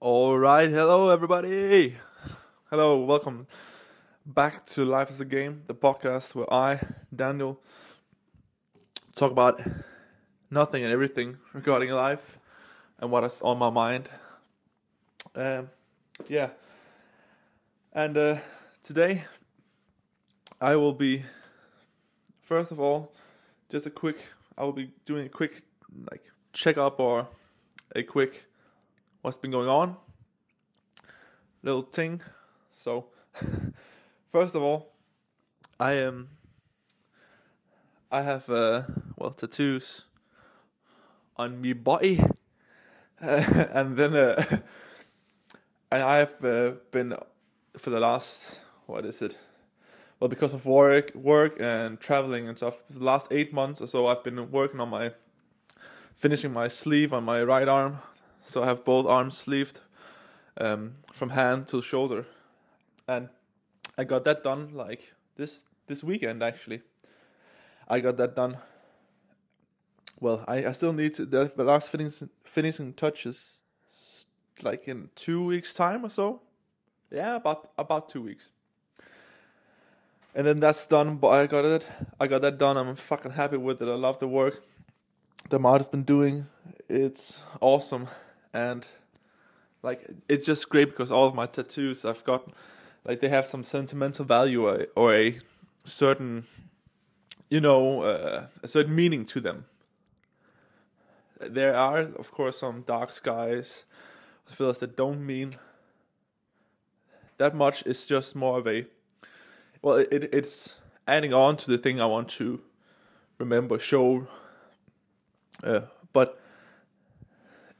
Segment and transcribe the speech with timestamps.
[0.00, 1.96] All right, hello everybody.
[2.70, 3.48] Hello, welcome
[4.24, 6.78] back to Life as a Game, the podcast where I,
[7.12, 7.58] Daniel,
[9.16, 9.60] talk about
[10.52, 12.38] nothing and everything regarding life
[13.00, 14.08] and what is on my mind.
[15.34, 15.70] Um,
[16.28, 16.50] yeah,
[17.92, 18.36] and uh,
[18.84, 19.24] today
[20.60, 21.24] I will be,
[22.44, 23.12] first of all,
[23.68, 24.20] just a quick.
[24.56, 25.62] I will be doing a quick
[26.08, 26.22] like
[26.52, 27.26] checkup or
[27.96, 28.47] a quick
[29.22, 29.96] what's been going on
[31.62, 32.22] little thing.
[32.72, 33.06] So,
[34.30, 34.92] first of all,
[35.78, 36.28] I am.
[38.10, 38.82] I have uh,
[39.16, 40.06] well tattoos
[41.36, 42.20] on my body,
[43.20, 44.42] and then uh,
[45.90, 47.14] and I have uh, been
[47.76, 49.38] for the last what is it?
[50.18, 54.08] Well, because of work, work and traveling and stuff, the last eight months or so,
[54.08, 55.12] I've been working on my
[56.16, 57.98] finishing my sleeve on my right arm.
[58.48, 59.80] So I have both arms sleeved
[60.58, 62.24] um, from hand to shoulder,
[63.06, 63.28] and
[63.98, 66.80] I got that done like this this weekend actually.
[67.86, 68.56] I got that done.
[70.18, 73.62] Well, I, I still need to the, last finishing finishing touches
[74.62, 76.40] like in two weeks time or so.
[77.10, 78.50] Yeah, about about two weeks.
[80.34, 81.16] And then that's done.
[81.16, 81.86] But I got it.
[82.18, 82.78] I got that done.
[82.78, 83.88] I'm fucking happy with it.
[83.88, 84.62] I love the work
[85.48, 86.46] the mod has been doing.
[86.88, 88.08] It's awesome,
[88.52, 88.86] and
[89.82, 92.52] like it's just great because all of my tattoos I've got,
[93.04, 95.38] like they have some sentimental value or, or a
[95.84, 96.44] certain,
[97.48, 99.66] you know, uh, a certain meaning to them.
[101.40, 103.84] There are, of course, some dark skies,
[104.46, 105.56] feels that don't mean
[107.36, 107.82] that much.
[107.86, 108.86] It's just more of a,
[109.82, 112.60] well, it it's adding on to the thing I want to
[113.38, 114.26] remember, show.
[115.62, 115.82] Uh,
[116.12, 116.40] but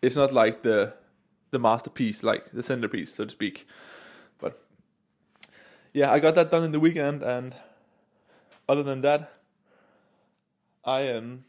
[0.03, 0.95] it's not like the
[1.51, 3.67] the masterpiece, like the centerpiece, so to speak.
[4.39, 4.59] But
[5.93, 7.55] yeah, I got that done in the weekend, and
[8.69, 9.33] other than that,
[10.85, 11.45] I um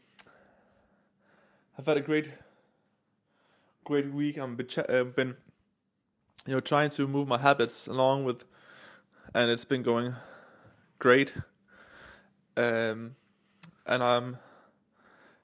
[1.78, 2.30] I've had a great
[3.84, 4.38] great week.
[4.38, 5.36] I've been, ch- uh, been
[6.46, 8.44] you know trying to move my habits along with,
[9.34, 10.14] and it's been going
[10.98, 11.34] great.
[12.56, 13.16] Um,
[13.86, 14.38] and I'm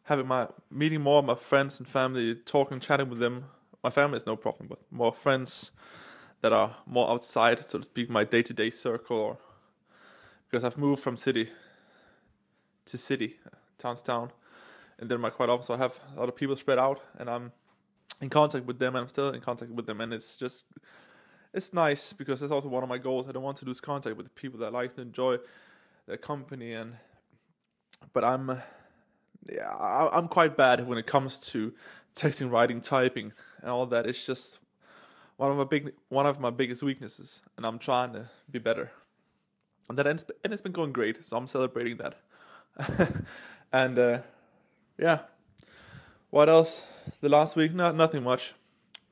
[0.06, 3.44] having my meeting more of my friends and family, talking, chatting with them
[3.86, 5.70] my family is no problem, but more friends
[6.40, 9.38] that are more outside, so to speak, my day to day circle, or
[10.50, 11.50] because I've moved from city
[12.86, 13.36] to city,
[13.78, 14.32] town to town,
[14.98, 17.52] in Denmark quite often, so I have a lot of people spread out, and I'm
[18.20, 20.64] in contact with them, and I'm still in contact with them, and it's just
[21.54, 23.28] it's nice because that's also one of my goals.
[23.28, 25.38] I don't want to lose contact with the people that I like to enjoy
[26.08, 26.94] their company, and
[28.12, 28.60] but I'm
[29.52, 29.74] yeah
[30.12, 31.72] I'm quite bad when it comes to
[32.14, 34.06] texting, writing, typing, and all that.
[34.06, 34.58] It's just
[35.36, 38.90] one of my big one of my biggest weaknesses, and I'm trying to be better.
[39.88, 42.14] And that ends, and it's been going great, so I'm celebrating that.
[43.72, 44.22] and uh,
[44.98, 45.20] yeah,
[46.30, 46.86] what else?
[47.20, 48.54] The last week, not nothing much.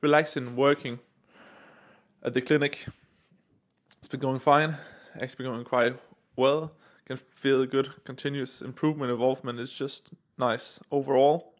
[0.01, 0.99] Relaxing, working
[2.21, 2.85] at the clinic.
[3.99, 4.75] It's been going fine.
[5.15, 5.97] It's been going quite
[6.35, 6.73] well.
[7.05, 9.59] Can feel good, continuous improvement, involvement.
[9.59, 11.55] It's just nice overall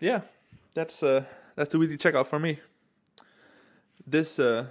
[0.00, 0.22] yeah,
[0.72, 1.24] that's uh,
[1.54, 2.58] that's the weekly checkout for me.
[4.06, 4.66] This uh,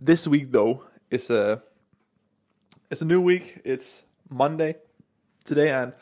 [0.00, 1.60] this week though is a
[2.88, 3.60] it's a new week.
[3.64, 4.76] It's Monday
[5.44, 5.92] today, and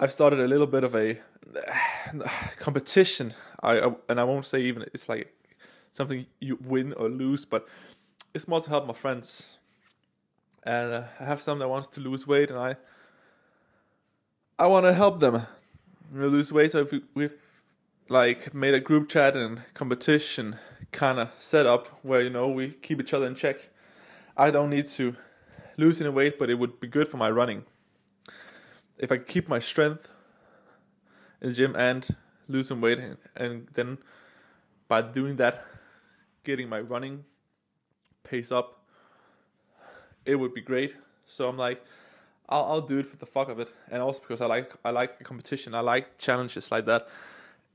[0.00, 1.20] I've started a little bit of a
[2.58, 3.32] competition.
[3.62, 5.32] I, I and I won't say even it's like
[5.92, 7.68] something you win or lose, but
[8.34, 9.58] it's more to help my friends.
[10.64, 12.74] And uh, I have some that wants to lose weight, and I
[14.60, 15.46] I want to help them
[16.12, 16.72] lose weight.
[16.72, 17.34] So if we, we've
[18.10, 20.56] like made a group chat and competition
[20.92, 23.70] kind of set up where you know we keep each other in check.
[24.36, 25.16] I don't need to
[25.78, 27.64] lose any weight, but it would be good for my running.
[28.98, 30.10] If I keep my strength
[31.40, 32.06] in the gym and
[32.46, 33.96] lose some weight, and, and then
[34.88, 35.64] by doing that,
[36.44, 37.24] getting my running
[38.24, 38.84] pace up,
[40.26, 40.96] it would be great.
[41.24, 41.82] So I'm like,
[42.50, 44.90] I'll I'll do it for the fuck of it, and also because I like I
[44.90, 45.74] like competition.
[45.74, 47.08] I like challenges like that.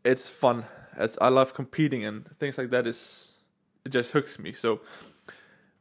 [0.03, 0.65] It's fun.
[0.97, 2.85] It's I love competing and things like that.
[2.85, 3.35] Is
[3.85, 4.51] it just hooks me.
[4.51, 4.81] So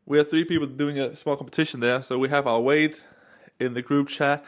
[0.06, 2.02] we are three people doing a small competition there.
[2.02, 3.04] So we have our weight
[3.58, 4.44] in the group chat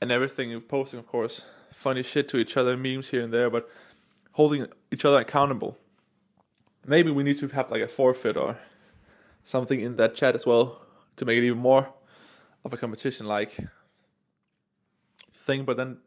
[0.00, 0.50] and everything.
[0.50, 3.68] We're posting, of course, funny shit to each other, memes here and there, but
[4.32, 5.76] holding each other accountable.
[6.86, 8.58] Maybe we need to have like a forfeit or
[9.42, 10.80] something in that chat as well
[11.16, 11.92] to make it even more
[12.66, 13.56] of a competition like
[15.32, 15.98] thing, but then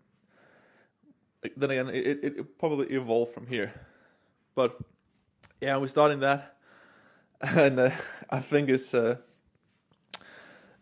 [1.56, 3.74] then again, it, it, it probably evolved from here.
[4.56, 4.78] But
[5.62, 6.58] yeah, we're starting that,
[7.42, 7.92] and uh,
[8.30, 9.16] I think it's uh,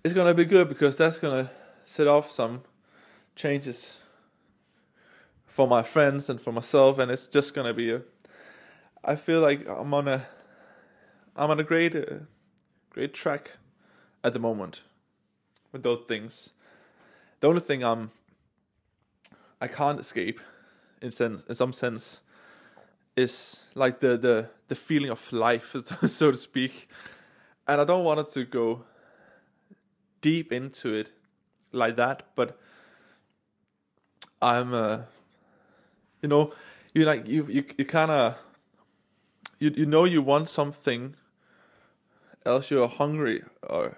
[0.04, 1.52] it's gonna be good because that's gonna
[1.84, 2.64] set off some
[3.36, 4.00] changes
[5.46, 8.02] for my friends and for myself, and it's just gonna be a.
[9.04, 10.26] I feel like I'm on a,
[11.36, 12.26] I'm on a great, uh,
[12.90, 13.58] great track,
[14.24, 14.84] at the moment,
[15.82, 16.54] those things.
[17.40, 18.12] The only thing I'm,
[19.62, 20.42] I can't escape,
[21.02, 22.22] in sense, in some sense,
[23.16, 25.76] is like the the the feeling of life,
[26.08, 26.90] so to speak,
[27.68, 28.84] and I don't want it to go
[30.22, 31.12] deep into it
[31.72, 32.60] like that, but
[34.42, 35.02] I'm uh
[36.22, 36.54] you know,
[36.94, 38.38] you like you you you kind of
[39.60, 41.16] you you know you want something
[42.46, 43.98] else you're hungry or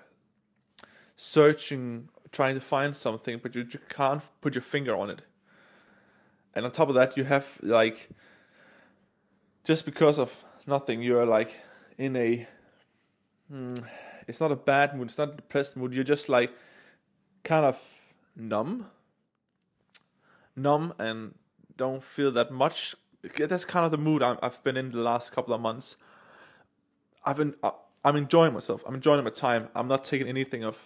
[1.21, 5.21] searching trying to find something but you, you can't put your finger on it
[6.55, 8.09] and on top of that you have like
[9.63, 11.59] just because of nothing you're like
[11.97, 12.47] in a
[13.49, 13.73] hmm,
[14.27, 16.51] it's not a bad mood it's not a depressed mood you're just like
[17.43, 18.85] kind of numb
[20.55, 21.33] numb and
[21.79, 22.95] don't feel that much.
[23.37, 25.97] That's kind of the mood i have been in the last couple of months.
[27.25, 27.71] I've been, uh,
[28.05, 28.83] I'm enjoying myself.
[28.85, 29.69] I'm enjoying my time.
[29.75, 30.77] I'm not taking anything of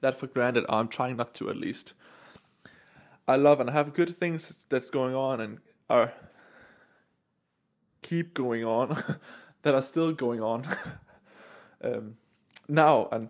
[0.00, 0.64] that for granted.
[0.68, 1.94] I'm trying not to, at least.
[3.26, 5.58] I love and I have good things that's going on and
[5.90, 6.12] are
[8.02, 8.96] keep going on
[9.62, 10.66] that are still going on
[11.82, 12.16] um,
[12.68, 13.28] now, and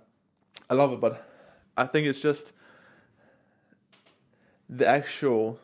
[0.71, 1.01] I love it.
[1.01, 1.29] But
[1.77, 2.53] I think it's just
[4.69, 5.59] the actual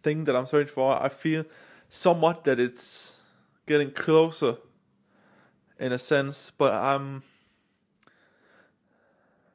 [0.00, 1.02] thing that I'm searching for.
[1.02, 1.44] I feel
[1.88, 3.20] somewhat that it's
[3.66, 4.56] getting closer
[5.78, 7.22] in a sense, but I'm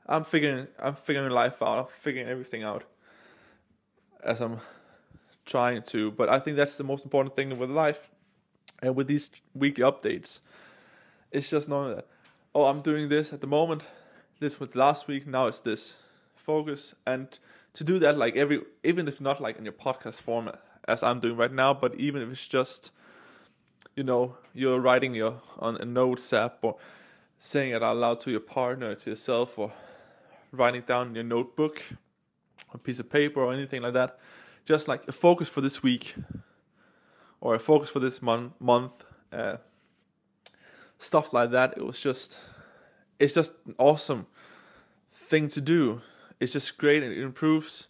[0.08, 1.80] I'm figuring I'm figuring life out.
[1.80, 2.84] I'm figuring everything out
[4.24, 4.60] as I'm
[5.46, 6.12] trying to.
[6.12, 8.10] But I think that's the most important thing with life
[8.82, 10.42] and with these weekly updates.
[11.32, 12.08] It's just knowing that
[12.54, 13.84] oh I'm doing this at the moment.
[14.40, 15.26] This was last week.
[15.26, 15.96] Now it's this
[16.36, 17.40] focus and
[17.74, 21.20] to do that like every even if not like in your podcast format as I'm
[21.20, 22.92] doing right now, but even if it's just
[23.96, 26.76] you know you're writing your on a notes app or
[27.38, 29.72] saying it out loud to your partner, to yourself, or
[30.54, 31.82] writing down in your notebook,
[32.74, 34.18] a piece of paper or anything like that.
[34.64, 36.16] Just like a focus for this week
[37.42, 39.04] or a focus for this month month.
[39.32, 39.58] Uh,
[40.98, 41.74] stuff like that.
[41.76, 42.40] It was just
[43.20, 44.28] it's just an awesome
[45.12, 46.02] thing to do
[46.44, 47.88] it's just great and it improves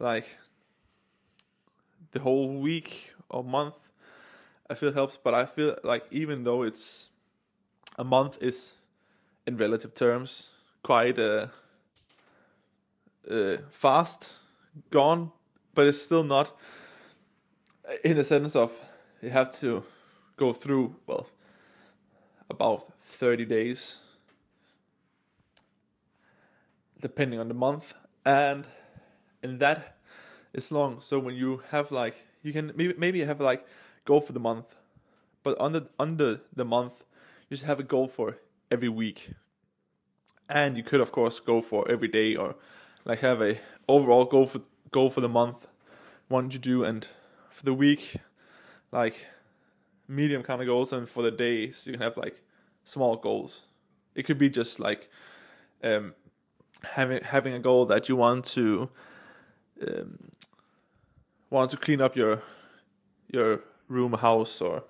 [0.00, 0.38] like
[2.10, 3.74] the whole week or month.
[4.68, 7.10] I feel helps, but I feel like even though it's
[7.96, 8.74] a month is
[9.46, 10.50] in relative terms
[10.82, 11.46] quite uh,
[13.30, 14.34] uh, fast
[14.90, 15.32] gone,
[15.74, 16.56] but it's still not
[18.04, 18.80] in the sense of
[19.22, 19.84] you have to
[20.36, 21.28] go through well
[22.50, 23.98] about 30 days
[27.00, 27.94] depending on the month,
[28.24, 28.64] and
[29.42, 29.98] in that
[30.52, 31.00] it's long.
[31.00, 33.66] So when you have like you can maybe maybe have like
[34.04, 34.76] goal for the month,
[35.42, 37.04] but under under the month
[37.48, 38.38] you just have a goal for
[38.70, 39.32] every week,
[40.48, 42.56] and you could of course go for every day or
[43.06, 43.58] like have a
[43.88, 44.60] overall goal for
[44.90, 45.68] goal for the month,
[46.28, 47.08] what you do, and
[47.48, 48.16] for the week,
[48.92, 49.28] like
[50.08, 52.42] medium kind of goals, and for the days you can have like
[52.84, 53.66] small goals.
[54.14, 55.08] It could be just like
[55.82, 56.14] um,
[56.82, 58.90] having having a goal that you want to
[59.86, 60.30] um,
[61.48, 62.42] want to clean up your
[63.32, 64.82] your room, house, or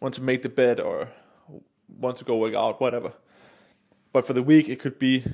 [0.00, 1.08] want to make the bed, or
[1.98, 3.12] want to go work out, whatever.
[4.12, 5.24] But for the week, it could be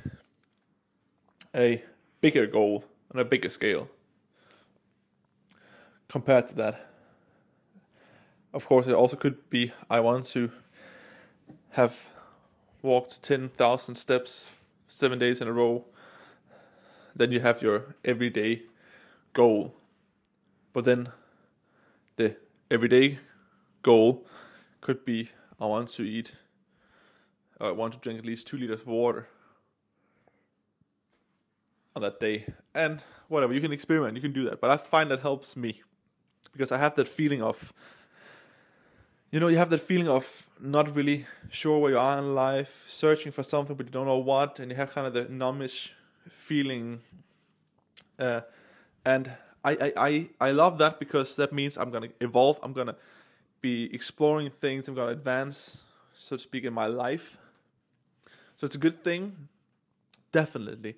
[1.53, 1.83] a
[2.25, 3.87] bigger goal on a bigger scale
[6.07, 6.89] compared to that.
[8.51, 10.49] Of course, it also could be I want to
[11.73, 12.07] have
[12.81, 14.55] walked 10,000 steps
[14.87, 15.85] seven days in a row,
[17.15, 18.63] then you have your everyday
[19.33, 19.75] goal.
[20.73, 21.09] But then
[22.15, 22.37] the
[22.71, 23.19] everyday
[23.83, 24.25] goal
[24.81, 25.29] could be
[25.59, 26.31] I want to eat,
[27.61, 29.27] I want to drink at least two liters of water
[31.95, 32.45] on that day.
[32.73, 34.61] And whatever, you can experiment, you can do that.
[34.61, 35.81] But I find that helps me
[36.51, 37.73] because I have that feeling of
[39.31, 42.85] you know, you have that feeling of not really sure where you are in life,
[42.87, 45.89] searching for something but you don't know what, and you have kind of the numbish
[46.29, 47.01] feeling.
[48.17, 48.39] Uh,
[49.03, 49.31] and
[49.63, 52.59] I, I, I, I love that because that means I'm gonna evolve.
[52.63, 52.95] I'm gonna
[53.59, 54.87] be exploring things.
[54.87, 55.83] I'm gonna advance,
[56.13, 57.37] so to speak, in my life.
[58.55, 59.49] So it's a good thing,
[60.31, 60.95] definitely.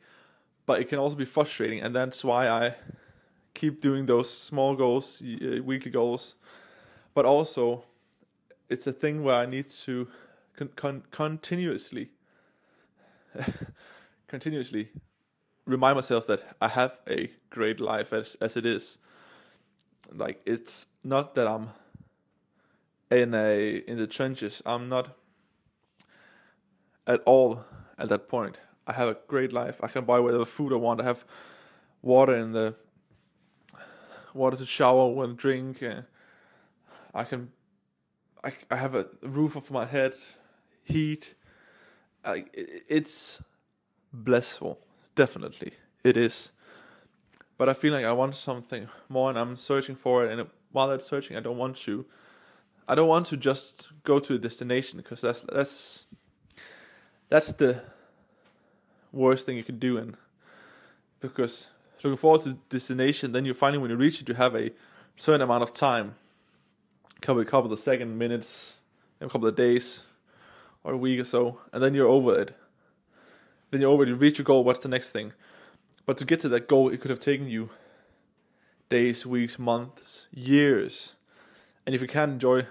[0.67, 2.75] But it can also be frustrating, and that's why I
[3.55, 6.35] keep doing those small goals, uh, weekly goals,
[7.15, 7.85] but also
[8.69, 10.07] it's a thing where I need to
[10.55, 12.11] con- con- continuously
[14.27, 14.89] continuously
[15.65, 18.99] remind myself that I have a great life as as it is.
[20.13, 21.69] Like it's not that I'm
[23.11, 24.61] in a in the trenches.
[24.65, 25.15] I'm not
[27.05, 27.65] at all
[27.97, 28.57] at that point.
[28.87, 29.83] I have a great life.
[29.83, 31.01] I can buy whatever food I want.
[31.01, 31.25] I have
[32.01, 32.73] water in the
[34.33, 35.83] water to shower and drink.
[35.83, 36.01] Uh,
[37.13, 37.51] I can.
[38.43, 40.13] I I have a roof over my head,
[40.83, 41.35] heat.
[42.23, 43.41] I, it's
[44.11, 44.79] blissful,
[45.15, 46.51] definitely it is.
[47.57, 50.31] But I feel like I want something more, and I'm searching for it.
[50.31, 52.05] And while I'm searching, I don't want to.
[52.87, 56.07] I don't want to just go to a destination because that's that's
[57.29, 57.81] that's the
[59.11, 59.97] worst thing you can do.
[59.97, 60.17] And
[61.19, 61.67] because
[62.03, 64.71] looking forward to destination, then you finally when you reach it, you have a
[65.15, 66.15] certain amount of time,
[67.21, 68.77] couple a couple of seconds, minutes,
[69.19, 70.03] a couple of days,
[70.83, 72.55] or a week or so, and then you're over it.
[73.71, 74.09] Then you're over it.
[74.09, 74.63] You reach your goal.
[74.63, 75.33] What's the next thing?
[76.05, 77.69] But to get to that goal, it could have taken you
[78.89, 81.15] days, weeks, months, years.
[81.85, 82.67] And if you can't enjoy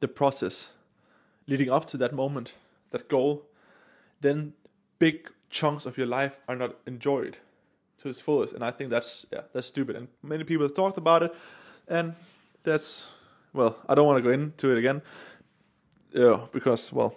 [0.00, 0.72] the process
[1.46, 2.54] leading up to that moment,
[2.90, 3.44] that goal,
[4.20, 4.54] then
[4.98, 7.38] big chunks of your life are not enjoyed
[7.98, 8.54] to its fullest.
[8.54, 9.96] And I think that's yeah, that's stupid.
[9.96, 11.34] And many people have talked about it,
[11.88, 12.14] and
[12.62, 13.06] that's
[13.52, 15.02] well, I don't want to go into it again.
[16.12, 17.14] Yeah, because well,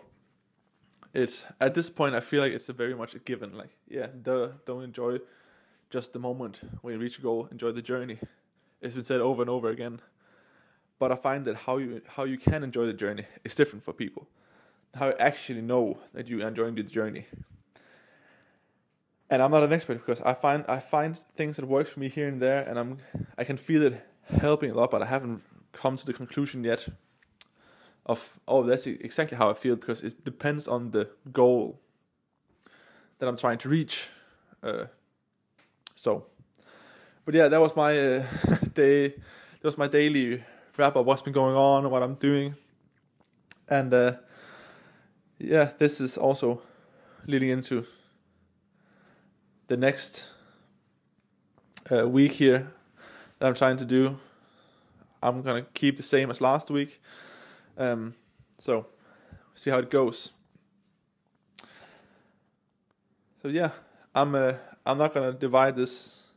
[1.13, 3.57] it's at this point I feel like it's a very much a given.
[3.57, 5.19] Like, yeah, duh, don't enjoy
[5.89, 8.19] just the moment when you reach a goal, enjoy the journey.
[8.81, 9.99] It's been said over and over again.
[10.99, 13.93] But I find that how you how you can enjoy the journey is different for
[13.93, 14.27] people.
[14.95, 17.25] How you actually know that you are enjoying the journey.
[19.29, 22.09] And I'm not an expert because I find I find things that works for me
[22.09, 22.97] here and there and I'm
[23.37, 24.05] I can feel it
[24.41, 26.87] helping a lot, but I haven't come to the conclusion yet
[28.05, 31.79] of oh that's exactly how I feel because it depends on the goal
[33.19, 34.09] that I'm trying to reach.
[34.63, 34.85] Uh,
[35.95, 36.25] so,
[37.25, 38.25] but yeah, that was my uh,
[38.73, 39.09] day.
[39.09, 40.43] That was my daily
[40.77, 41.05] wrap up.
[41.05, 42.55] What's been going on and what I'm doing,
[43.67, 44.13] and uh,
[45.37, 46.61] yeah, this is also
[47.27, 47.85] leading into
[49.69, 50.31] the next
[51.91, 52.71] uh, week here
[53.37, 54.17] that I'm trying to do.
[55.21, 56.99] I'm gonna keep the same as last week.
[57.77, 58.15] Um,
[58.57, 58.87] so
[59.53, 60.33] see how it goes.
[63.41, 63.71] So yeah,
[64.13, 64.53] I'm uh,
[64.85, 66.27] I'm not gonna divide this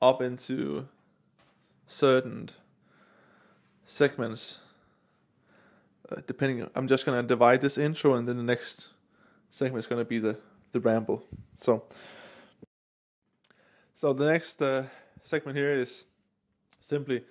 [0.00, 0.88] up into
[1.86, 2.50] certain
[3.86, 4.58] segments.
[6.10, 8.88] Uh, depending, I'm just gonna divide this intro, and then the next
[9.50, 10.36] segment is gonna be the
[10.72, 11.22] the ramble.
[11.56, 11.84] So,
[13.94, 14.84] so the next uh,
[15.22, 16.06] segment here is
[16.80, 17.24] simply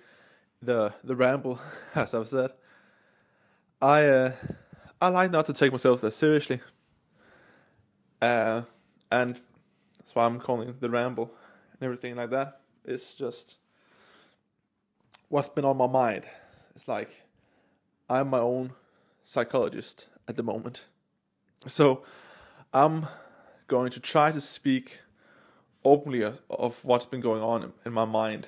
[0.62, 1.60] the the ramble,
[1.94, 2.52] as I've said.
[3.80, 4.32] I uh,
[5.00, 6.60] I like not to take myself that seriously.
[8.20, 8.62] Uh,
[9.10, 9.40] and
[9.98, 11.34] that's why I'm calling the ramble
[11.72, 12.60] and everything like that.
[12.84, 13.56] It's just
[15.28, 16.24] what's been on my mind.
[16.74, 17.24] It's like
[18.08, 18.72] I'm my own
[19.24, 20.84] psychologist at the moment.
[21.66, 22.04] So
[22.72, 23.06] I'm
[23.72, 25.00] going to try to speak
[25.82, 28.46] openly of, of what's been going on in, in, my mind.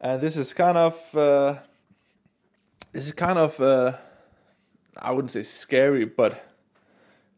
[0.00, 1.54] And this is kind of uh,
[2.90, 3.92] this is kind of uh,
[5.00, 6.32] I wouldn't say scary, but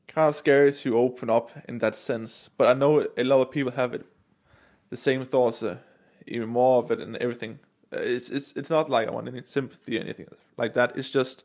[0.07, 2.49] kind of scary to open up in that sense.
[2.57, 4.07] But I know a lot of people have it,
[4.89, 5.77] the same thoughts, uh,
[6.27, 7.59] even more of it, and everything.
[7.93, 10.97] Uh, it's it's it's not like I want any sympathy or anything like that.
[10.97, 11.45] It's just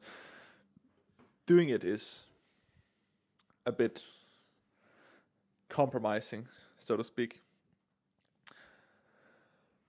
[1.45, 2.27] doing it is
[3.65, 4.03] a bit
[5.73, 6.47] compromising,
[6.79, 7.41] so to speak.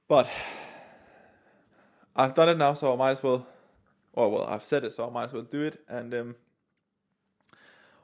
[0.08, 0.28] But
[2.16, 3.46] I've done it now, so I might as well
[4.14, 5.80] or well, I've said it, so I might as well do it.
[5.88, 6.36] And um,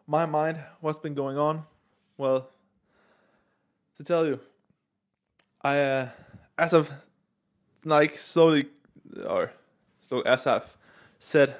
[0.07, 1.65] my mind, what's been going on?
[2.19, 2.51] Well,
[3.97, 4.41] to tell you,
[5.63, 6.09] I uh,
[6.59, 6.91] as I've
[7.85, 8.67] like slowly
[9.27, 9.53] or
[10.03, 10.77] so as I've
[11.19, 11.55] said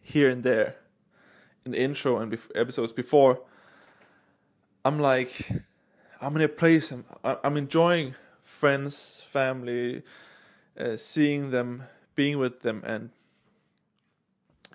[0.00, 0.76] here and there
[1.64, 3.40] in the intro and episodes before,
[4.88, 5.52] I'm like
[6.22, 6.90] I'm in a place.
[6.92, 10.02] I'm I'm enjoying friends, family,
[10.80, 11.82] uh, seeing them,
[12.14, 13.10] being with them, and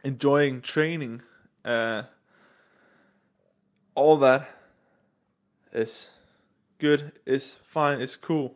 [0.03, 1.24] enjoying training,
[1.65, 2.03] uh,
[3.96, 4.48] all that
[5.72, 6.12] is
[6.77, 8.53] good, is fine, is cool.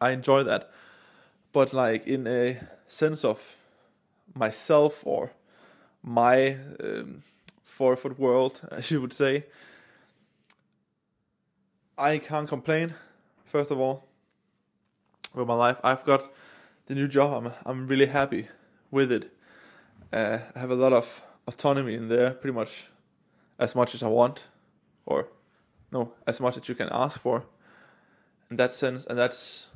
[0.00, 0.70] I enjoy that.
[1.52, 2.58] But like in a
[2.88, 3.58] sense of
[4.34, 5.32] myself or
[6.02, 7.22] my um,
[7.64, 9.44] four foot world, as you would say,
[11.98, 12.94] I can't complain.
[13.46, 14.06] First of all,
[15.34, 16.30] with my life, I've got
[16.86, 17.46] the new job.
[17.46, 18.48] I'm I'm really happy
[18.90, 19.32] with it.
[20.12, 22.88] Uh, I have a lot of autonomy in there, pretty much
[23.58, 24.44] as much as I want,
[25.06, 25.28] or
[25.90, 27.46] no, as much as you can ask for.
[28.50, 29.68] In that sense, and that's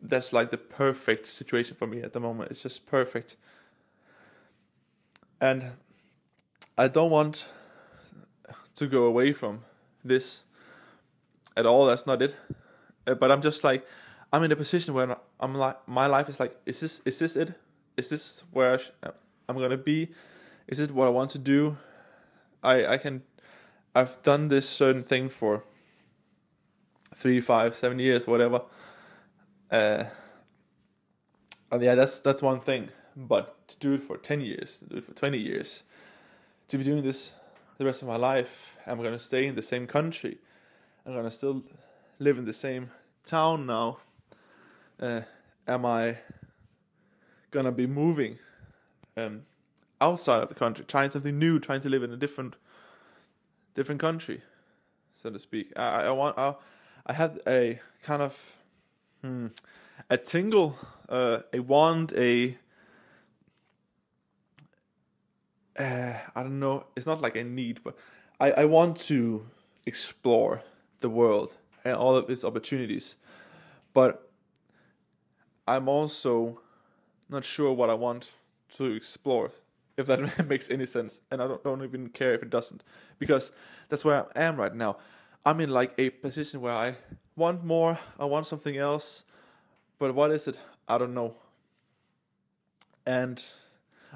[0.00, 2.50] that's like the perfect situation for me at the moment.
[2.50, 3.36] It's just perfect.
[5.38, 5.72] And
[6.78, 7.46] I don't want
[8.76, 9.64] to go away from
[10.02, 10.44] this
[11.56, 11.86] at all.
[11.86, 12.36] That's not it.
[13.06, 13.86] Uh, but I'm just like
[14.32, 17.36] I'm in a position where I'm like my life is like is this is this
[17.36, 17.54] it?
[17.96, 18.80] Is this where
[19.48, 20.08] I'm gonna be?
[20.66, 21.76] Is it what I want to do?
[22.62, 23.22] I I can
[23.94, 25.62] I've done this certain thing for
[27.14, 28.62] three, five, seven years, whatever.
[29.70, 30.04] Uh,
[31.70, 32.90] and yeah, that's that's one thing.
[33.16, 35.84] But to do it for ten years, to do it for twenty years,
[36.68, 37.32] to be doing this
[37.78, 40.38] the rest of my life, I'm gonna stay in the same country.
[41.06, 41.62] I'm gonna still
[42.18, 42.90] live in the same
[43.24, 43.98] town now.
[45.00, 45.22] Uh,
[45.66, 46.18] am I
[47.50, 48.38] gonna be moving
[49.16, 49.42] um,
[50.00, 52.56] outside of the country, trying something new, trying to live in a different
[53.74, 54.42] different country,
[55.14, 55.72] so to speak?
[55.76, 56.54] I, I want I,
[57.06, 58.58] I had a kind of
[59.24, 59.46] Hmm.
[60.10, 60.76] A tingle,
[61.08, 62.58] uh, a wand, a
[65.78, 66.84] uh, I don't know.
[66.94, 67.96] It's not like a need, but
[68.38, 69.46] I, I want to
[69.86, 70.62] explore
[71.04, 73.16] the world and all of its opportunities.
[73.92, 74.26] But
[75.68, 76.60] I'm also
[77.28, 78.32] not sure what I want
[78.76, 79.52] to explore,
[79.98, 81.20] if that makes any sense.
[81.30, 82.82] And I don't, don't even care if it doesn't,
[83.18, 83.52] because
[83.90, 84.96] that's where I am right now.
[85.44, 86.96] I'm in like a position where I
[87.36, 89.24] want more, I want something else,
[89.98, 90.58] but what is it?
[90.88, 91.34] I don't know.
[93.04, 93.44] And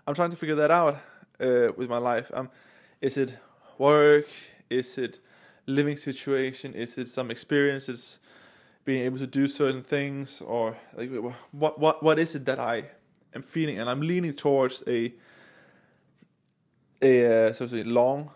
[0.06, 0.94] I'm trying to figure that out
[1.38, 2.30] uh, with my life.
[2.32, 2.48] Um,
[3.02, 3.36] is it
[3.76, 4.26] work?
[4.70, 5.18] Is it
[5.68, 6.74] living situation?
[6.74, 8.18] Is it some experiences?
[8.84, 11.10] Being able to do certain things, or like
[11.52, 12.84] what what what is it that I
[13.34, 13.78] am feeling?
[13.78, 15.12] And I'm leaning towards a
[17.02, 18.30] a uh, so to say long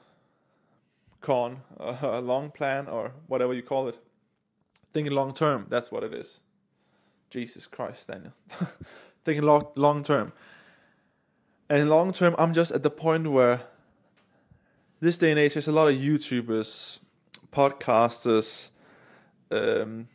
[1.23, 3.99] con, a long plan, or whatever you call it
[4.93, 5.67] thinking long term.
[5.69, 6.41] That's what it is.
[7.31, 8.33] Jesus Christ, Daniel.
[9.25, 10.33] thinking long long term.
[11.69, 13.63] And long term, I'm just at the point where
[15.01, 17.01] this day and age, there's a lot of YouTubers,
[17.53, 18.71] podcasters,
[19.51, 20.09] um,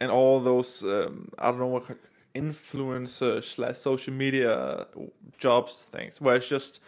[0.00, 1.84] and all those um, I don't know what
[2.34, 4.86] influencers slash social media
[5.38, 6.80] jobs things where it's just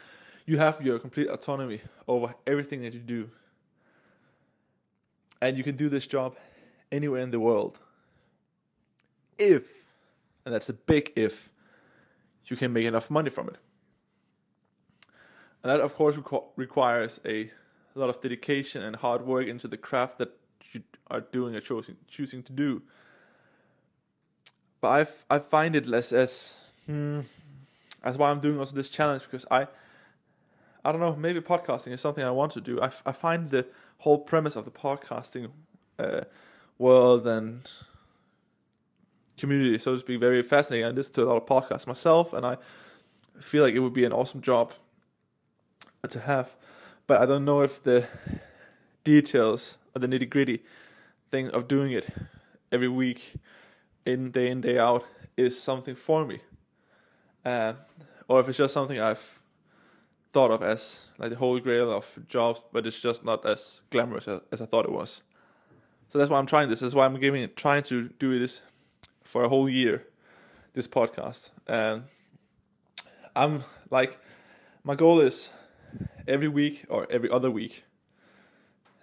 [0.44, 3.30] you have your complete autonomy over everything that you do
[5.40, 6.36] and you can do this job
[6.90, 7.78] anywhere in the world.
[9.38, 9.86] If,
[10.44, 11.50] and that's a big if,
[12.46, 13.56] you can make enough money from it.
[15.62, 17.50] And that, of course, requ- requires a
[17.98, 20.36] lot of dedication and hard work into the craft that
[20.72, 22.82] you are doing or choosing, choosing to do.
[24.80, 27.20] But I, f- I find it less as hmm,
[28.02, 29.66] that's why I'm doing also this challenge because I
[30.84, 32.80] I don't know maybe podcasting is something I want to do.
[32.80, 33.66] I, f- I find the
[33.98, 35.50] whole premise of the podcasting
[35.98, 36.20] uh,
[36.78, 37.68] world and
[39.36, 40.86] community, so to speak, very fascinating.
[40.86, 42.58] I listen to a lot of podcasts myself, and I
[43.40, 44.72] feel like it would be an awesome job
[46.08, 46.54] to have.
[47.06, 48.06] But I don't know if the
[49.04, 50.62] details or the nitty gritty
[51.28, 52.08] thing of doing it
[52.72, 53.34] every week,
[54.04, 55.04] in day in day out,
[55.36, 56.40] is something for me,
[57.44, 57.74] uh,
[58.28, 59.40] or if it's just something I've
[60.32, 64.28] thought of as like the holy grail of jobs, but it's just not as glamorous
[64.28, 65.22] as, as I thought it was.
[66.08, 66.80] So that's why I'm trying this.
[66.80, 68.62] That's why I'm giving it, trying to do this
[69.22, 70.04] for a whole year,
[70.72, 71.50] this podcast.
[71.66, 72.04] And
[73.34, 74.18] I'm like,
[74.84, 75.52] my goal is
[76.26, 77.84] every week or every other week.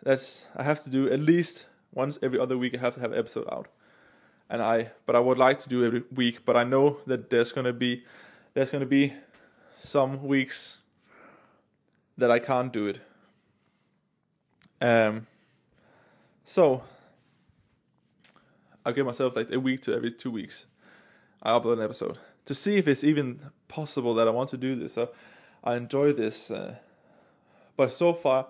[0.03, 2.75] That's I have to do at least once every other week.
[2.75, 3.67] I have to have an episode out,
[4.49, 6.45] and I but I would like to do every week.
[6.45, 8.03] But I know that there's gonna be
[8.53, 9.13] there's gonna be
[9.77, 10.79] some weeks
[12.17, 12.99] that I can't do it.
[14.81, 15.27] Um,
[16.43, 16.83] so
[18.85, 20.65] I'll give myself like a week to every two weeks.
[21.41, 24.75] I upload an episode to see if it's even possible that I want to do
[24.75, 24.93] this.
[24.93, 25.09] So
[25.63, 26.75] I enjoy this, uh,
[27.77, 28.47] but so far,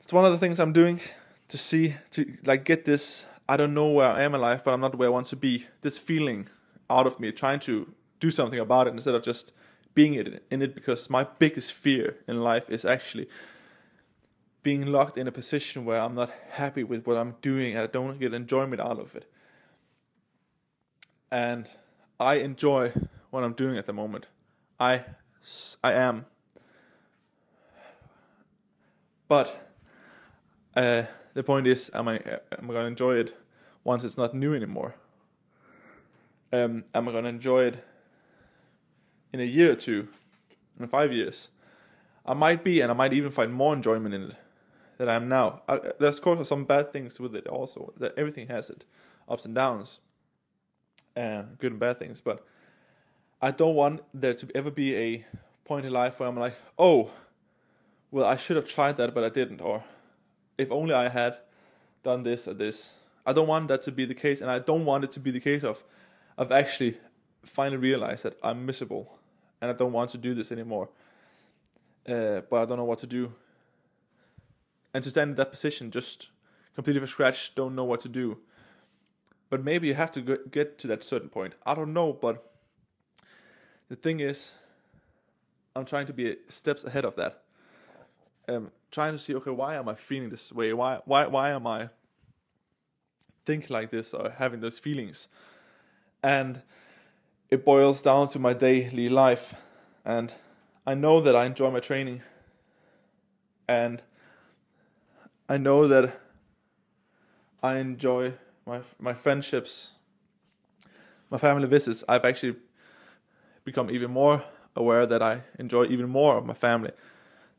[0.00, 1.00] it's one of the things I'm doing
[1.48, 3.26] to see to like get this.
[3.48, 5.36] I don't know where I am in life, but I'm not where I want to
[5.36, 5.66] be.
[5.82, 6.48] This feeling
[6.88, 9.52] out of me, trying to do something about it instead of just
[9.94, 13.28] being in it because my biggest fear in life is actually
[14.62, 17.86] being locked in a position where I'm not happy with what I'm doing and I
[17.86, 19.30] don't get enjoyment out of it.
[21.30, 21.70] And
[22.18, 22.92] I enjoy
[23.30, 24.26] what I'm doing at the moment.
[24.78, 25.04] I
[25.82, 26.26] I am.
[29.28, 29.70] But
[30.74, 31.04] uh,
[31.34, 32.16] the point is, am I
[32.58, 33.36] am I gonna enjoy it
[33.84, 34.94] once it's not new anymore?
[36.52, 37.84] Um, am I gonna enjoy it
[39.32, 40.08] in a year or two,
[40.80, 41.50] in five years?
[42.24, 44.36] I might be, and I might even find more enjoyment in it
[44.98, 45.62] than I am now.
[45.68, 47.92] I, there's of course some bad things with it also.
[47.98, 48.84] That everything has it,
[49.28, 50.00] ups and downs,
[51.14, 52.20] and good and bad things.
[52.20, 52.44] But
[53.40, 55.26] I don't want there to ever be a
[55.64, 57.10] point in life where I'm like, oh,
[58.10, 59.84] well, I should have tried that, but I didn't, or
[60.56, 61.38] if only I had
[62.02, 62.94] done this or this.
[63.26, 65.30] I don't want that to be the case, and I don't want it to be
[65.30, 65.84] the case of,
[66.38, 66.98] of actually
[67.44, 69.18] finally realize that I'm miserable,
[69.60, 70.88] and I don't want to do this anymore.
[72.08, 73.32] Uh, but I don't know what to do.
[74.94, 76.28] And to stand in that position, just
[76.74, 78.38] completely from scratch, don't know what to do.
[79.50, 81.54] But maybe you have to get to that certain point.
[81.66, 82.52] I don't know, but
[83.88, 84.54] the thing is,
[85.74, 87.42] I'm trying to be steps ahead of that.
[88.48, 90.72] Um, trying to see, okay, why am I feeling this way?
[90.72, 91.90] Why, why, why am I
[93.44, 95.28] thinking like this or having those feelings?
[96.22, 96.62] And
[97.50, 99.54] it boils down to my daily life,
[100.04, 100.32] and
[100.84, 102.22] I know that I enjoy my training,
[103.68, 104.02] and
[105.48, 106.20] I know that
[107.62, 108.32] I enjoy
[108.66, 109.92] my my friendships,
[111.30, 112.02] my family visits.
[112.08, 112.56] I've actually
[113.66, 114.42] become even more
[114.74, 116.92] aware that I enjoy even more of my family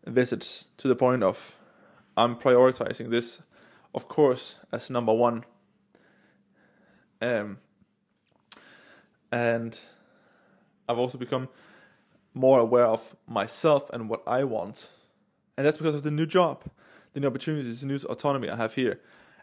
[0.06, 1.56] visits to the point of
[2.16, 3.44] I'm prioritizing this,
[3.94, 5.44] of course, as number one.
[7.22, 7.60] Um,
[9.32, 9.80] and
[10.88, 11.50] I've also become
[12.34, 14.90] more aware of myself and what I want.
[15.58, 16.64] And that's because of the new job,
[17.14, 19.02] the new opportunities, the new autonomy I have here.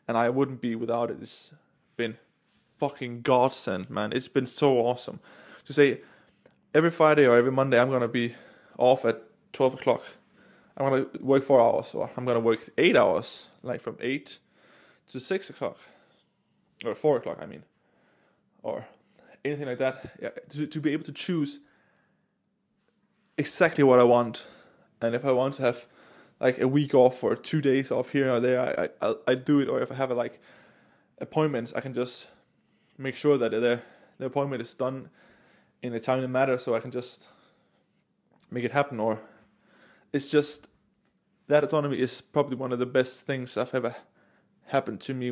[0.08, 1.18] And I wouldn't be without it.
[1.20, 1.52] It's
[1.96, 2.16] been
[2.78, 4.12] fucking godsend, man.
[4.12, 5.20] It's been so awesome.
[5.66, 6.00] To say
[6.74, 8.34] every Friday or every Monday I'm gonna be
[8.76, 10.02] off at twelve o'clock.
[10.76, 14.38] I'm gonna work four hours or I'm gonna work eight hours, like from eight
[15.08, 15.78] to six o'clock.
[16.84, 17.62] Or four o'clock I mean.
[18.62, 18.86] Or
[19.44, 20.10] anything like that.
[20.20, 21.60] Yeah, to, to be able to choose
[23.38, 24.44] exactly what I want.
[25.00, 25.86] And if I want to have
[26.40, 28.60] like a week off or two days off here or there,
[29.02, 29.68] I I I do it.
[29.68, 30.40] Or if I have a, like
[31.20, 32.28] appointments, I can just
[32.98, 33.80] make sure that the
[34.18, 35.10] the appointment is done
[35.84, 37.28] in a timely manner, so I can just
[38.50, 38.98] make it happen.
[38.98, 39.20] Or
[40.14, 40.68] it's just
[41.46, 43.94] that autonomy is probably one of the best things I've ever
[44.68, 45.30] happened to me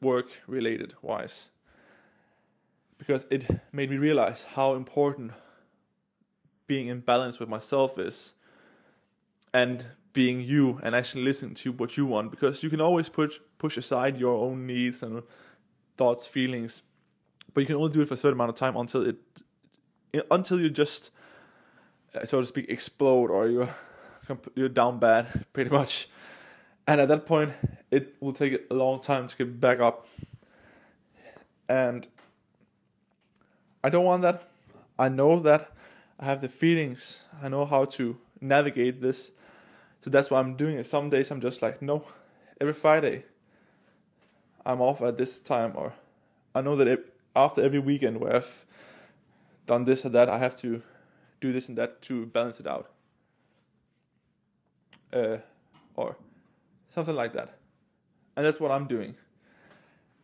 [0.00, 1.50] work related wise
[2.96, 5.32] because it made me realize how important
[6.68, 8.34] being in balance with myself is
[9.52, 13.40] and being you and actually listening to what you want because you can always push
[13.58, 15.24] push aside your own needs and
[15.96, 16.84] thoughts feelings
[17.52, 19.16] but you can only do it for a certain amount of time until it
[20.30, 21.10] until you just
[22.14, 23.74] uh, so to speak explode or you're
[24.54, 26.08] you're down bad pretty much
[26.86, 27.52] and at that point
[27.90, 30.06] it will take a long time to get back up
[31.68, 32.08] and
[33.84, 34.48] i don't want that
[34.98, 35.72] i know that
[36.20, 37.26] I have the feelings.
[37.42, 39.32] I know how to navigate this.
[40.00, 40.86] So that's why I'm doing it.
[40.86, 42.04] Some days I'm just like, no,
[42.60, 43.24] every Friday
[44.66, 45.92] I'm off at this time, or
[46.54, 47.04] I know that
[47.36, 48.66] after every weekend where I've
[49.68, 50.82] done this or that, I have to
[51.40, 52.90] do this and that to balance it out.
[55.12, 55.36] Uh,
[55.94, 56.16] or
[56.90, 57.56] something like that.
[58.36, 59.14] And that's what I'm doing.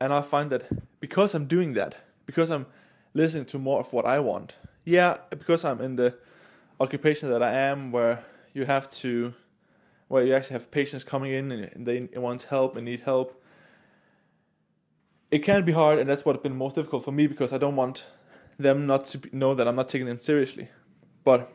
[0.01, 0.65] And I find that
[1.01, 1.95] because I'm doing that,
[2.27, 2.67] because I'm
[3.13, 6.17] listening to more of what I want, yeah, because I'm in the
[6.81, 9.35] occupation that I am, where you have to,
[10.09, 13.43] where you actually have patients coming in and they want help and need help.
[15.31, 17.77] It can be hard, and that's what's been most difficult for me because I don't
[17.77, 18.07] want
[18.59, 20.69] them not to know that I'm not taking them seriously.
[21.25, 21.53] But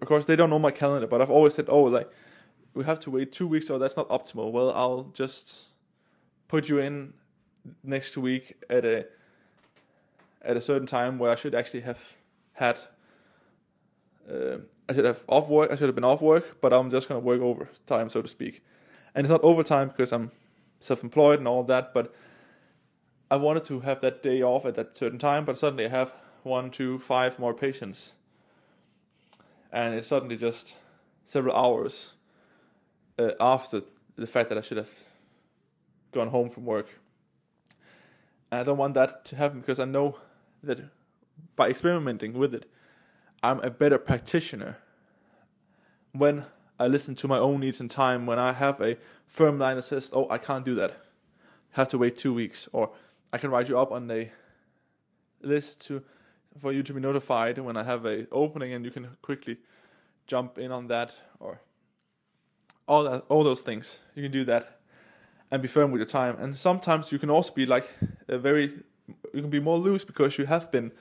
[0.00, 1.06] of course, they don't know my calendar.
[1.06, 2.10] But I've always said, oh, like
[2.74, 4.50] we have to wait two weeks, so that's not optimal.
[4.52, 5.68] Well, I'll just
[6.48, 7.14] put you in
[7.82, 9.06] next week at a
[10.42, 12.00] at a certain time where I should actually have
[12.54, 12.78] had.
[14.30, 14.58] Uh,
[14.88, 15.70] I should have off work.
[15.70, 18.64] I should have been off work, but I'm just gonna work overtime, so to speak.
[19.14, 20.30] And it's not overtime because I'm
[20.80, 21.92] self-employed and all that.
[21.94, 22.12] But
[23.30, 26.12] I wanted to have that day off at that certain time, but suddenly I have
[26.42, 28.14] one, two, five more patients,
[29.72, 30.76] and it's suddenly just
[31.24, 32.14] several hours
[33.18, 33.82] uh, after
[34.16, 34.90] the fact that I should have
[36.12, 36.88] gone home from work.
[38.50, 40.16] And I don't want that to happen because I know
[40.62, 40.80] that
[41.56, 42.68] by experimenting with it,
[43.42, 44.78] I'm a better practitioner.
[46.12, 46.46] When
[46.78, 49.82] I listen to my own needs and time, when I have a firm line that
[49.84, 50.96] says, "Oh, I can't do that,"
[51.72, 52.90] have to wait two weeks, or
[53.32, 54.32] I can write you up on a
[55.40, 56.02] list to
[56.60, 59.56] for you to be notified when I have a opening, and you can quickly
[60.26, 61.60] jump in on that, or
[62.86, 63.98] all that, all those things.
[64.14, 64.80] You can do that,
[65.50, 66.36] and be firm with your time.
[66.38, 67.92] And sometimes you can also be like
[68.28, 68.82] a very,
[69.34, 70.92] you can be more loose because you have been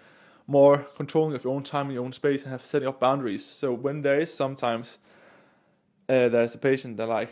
[0.48, 3.46] more controlling of your own time and your own space and have setting up boundaries.
[3.46, 4.98] So when there is sometimes
[6.10, 7.30] uh, there's a patient that like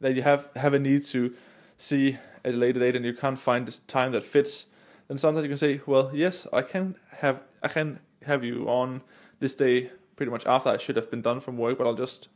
[0.00, 1.34] that you have have a need to
[1.76, 4.68] see at a later date and you can't find the time that fits,
[5.08, 9.02] then sometimes you can say, well, yes, I can have I can have you on
[9.40, 12.28] this day pretty much after I should have been done from work, but I'll just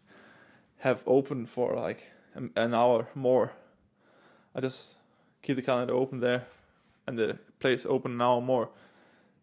[0.78, 3.52] have open for like an hour more.
[4.54, 4.96] I just
[5.42, 6.46] keep the calendar open there
[7.06, 8.70] and the place open an hour more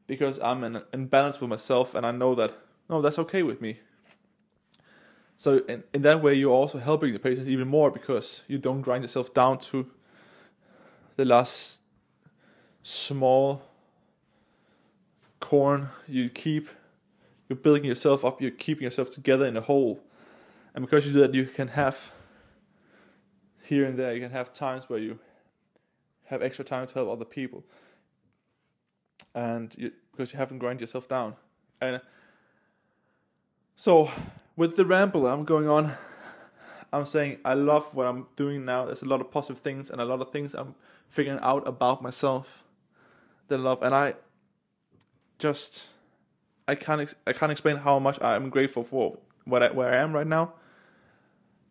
[0.07, 2.53] because I'm in, in balance with myself and I know that
[2.89, 3.79] no, that's okay with me.
[5.37, 8.81] So in, in that way, you're also helping the patient even more because you don't
[8.81, 9.87] grind yourself down to
[11.15, 11.78] the last
[12.83, 13.61] small
[15.39, 15.89] corn.
[16.07, 16.69] You keep
[17.47, 18.41] you're building yourself up.
[18.41, 20.01] You're keeping yourself together in a whole,
[20.73, 22.11] and because you do that, you can have
[23.63, 24.13] here and there.
[24.13, 25.19] You can have times where you
[26.25, 27.63] have extra time to help other people
[29.33, 31.35] and you, because you haven't grind yourself down.
[31.81, 32.01] And
[33.75, 34.11] so,
[34.55, 35.93] with the ramble I'm going on,
[36.91, 38.85] I'm saying I love what I'm doing now.
[38.85, 40.75] There's a lot of positive things and a lot of things I'm
[41.07, 42.63] figuring out about myself.
[43.49, 44.13] The love, and I
[45.39, 45.87] just
[46.67, 49.97] I can't ex- I can't explain how much I'm grateful for what I, where I
[49.97, 50.53] am right now.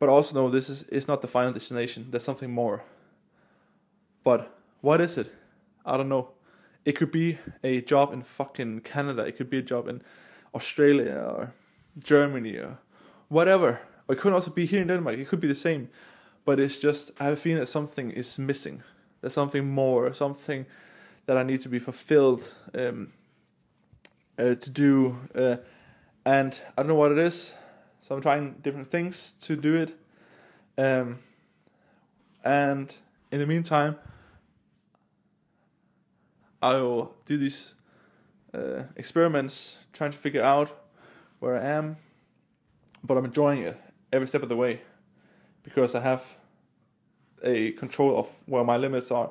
[0.00, 2.08] But also know this is is not the final destination.
[2.10, 2.82] There's something more.
[4.24, 5.32] But what is it?
[5.86, 6.32] I don't know.
[6.84, 9.22] It could be a job in fucking Canada.
[9.22, 10.02] It could be a job in
[10.54, 11.54] Australia or
[11.98, 12.78] Germany or
[13.28, 13.80] whatever.
[14.08, 15.18] Or it could also be here in Denmark.
[15.18, 15.88] It could be the same.
[16.44, 18.82] But it's just, I have a feeling that something is missing.
[19.20, 20.66] There's something more, something
[21.28, 23.12] that I need to be fulfilled um,
[24.38, 25.18] uh, to do.
[25.34, 25.56] Uh,
[26.24, 27.54] and I don't know what it is.
[28.00, 29.92] So I'm trying different things to do it.
[30.78, 31.18] Um,
[32.42, 32.96] and
[33.30, 33.96] in the meantime,
[36.62, 37.74] I will do these
[38.54, 40.70] uh, experiments, trying to figure out
[41.40, 41.98] where I am,
[43.04, 43.78] but I'm enjoying it
[44.14, 44.80] every step of the way
[45.62, 46.38] because I have
[47.44, 49.30] a control of where my limits are,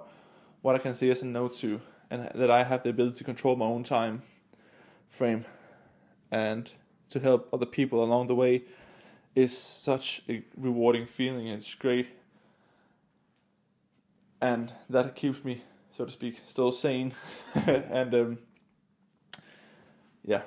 [0.61, 3.23] what I can say yes and no to, and that I have the ability to
[3.23, 4.21] control my own time
[5.07, 5.45] frame
[6.31, 6.71] and
[7.09, 8.63] to help other people along the way
[9.35, 11.47] is such a rewarding feeling.
[11.47, 12.07] It's great,
[14.41, 15.61] and that keeps me
[15.97, 17.11] so to speak, still sane,
[17.55, 18.37] and um,
[20.23, 20.43] yeah.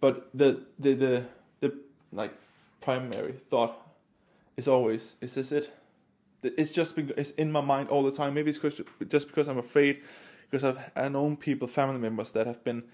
[0.00, 1.24] But the the the
[1.58, 1.74] the
[2.12, 2.32] like
[2.80, 3.76] primary thought
[4.56, 5.76] is always is this it?
[6.42, 8.34] It's just been it's in my mind all the time.
[8.34, 8.60] Maybe it's
[9.08, 10.02] just because I'm afraid,
[10.50, 12.84] because I've I known people, family members that have been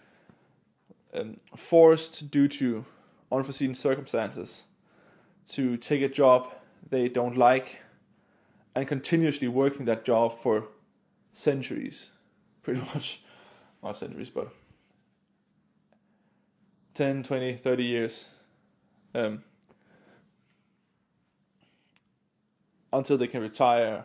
[1.15, 2.85] um, forced due to
[3.31, 4.67] unforeseen circumstances
[5.47, 6.53] to take a job
[6.91, 7.81] they don't like
[8.75, 10.69] and continuously working that job for
[11.33, 12.11] centuries,
[12.63, 13.23] pretty much.
[13.83, 14.49] Not centuries, but
[16.95, 18.29] 10, 20, 30 years.
[19.15, 19.45] Um,
[22.95, 24.05] until they can retire.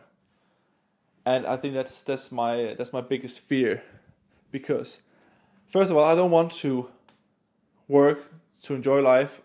[1.26, 3.84] And I think that's that's my that's my biggest fear
[4.52, 5.02] because
[5.68, 6.90] first of all I don't want to
[7.88, 8.26] work
[8.64, 9.42] to enjoy life.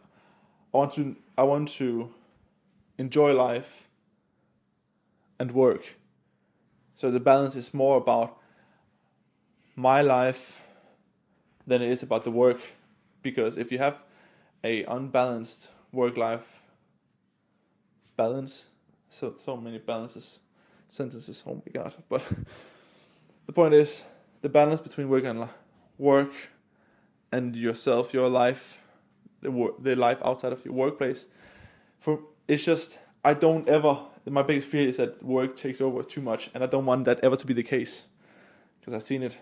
[0.73, 2.13] I want to I want to
[2.97, 3.89] enjoy life
[5.39, 5.97] and work.
[6.95, 8.39] So the balance is more about
[9.77, 10.65] my life
[11.67, 12.61] than it is about the work.
[13.23, 14.05] Because if you have
[14.63, 16.63] a unbalanced work life
[18.17, 18.69] balance,
[19.15, 20.41] so so many balances
[20.89, 21.95] sentences, oh my god.
[22.09, 22.23] But
[23.47, 24.05] the point is
[24.43, 25.49] the balance between work and
[25.99, 26.33] work
[27.33, 28.81] and yourself, your life,
[29.41, 31.29] the the life outside of your workplace.
[31.99, 33.99] For it's just I don't ever
[34.29, 37.21] my biggest fear is that work takes over too much, and I don't want that
[37.21, 38.07] ever to be the case,
[38.81, 39.39] because I've seen it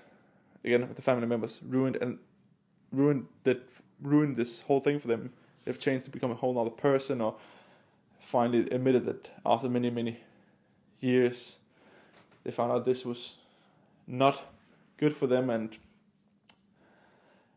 [0.65, 2.19] again with the family members ruined and
[2.91, 3.69] ruined that
[4.01, 5.33] ruined this whole thing for them.
[5.65, 7.37] They've changed to become a whole other person, or
[8.23, 10.19] finally admitted that after many many
[11.01, 11.59] years,
[12.45, 13.37] they found out this was
[14.07, 14.45] not
[14.97, 15.77] good for them, and